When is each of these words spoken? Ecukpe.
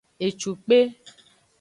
Ecukpe. 0.25 0.79